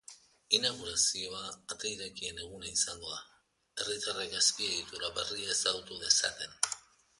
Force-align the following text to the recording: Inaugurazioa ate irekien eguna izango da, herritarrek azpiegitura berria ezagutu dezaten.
Inaugurazioa 0.59 1.41
ate 1.73 1.91
irekien 1.97 2.39
eguna 2.45 2.71
izango 2.71 3.13
da, 3.13 3.21
herritarrek 3.83 4.35
azpiegitura 4.41 5.15
berria 5.21 5.55
ezagutu 5.59 6.03
dezaten. 6.07 6.61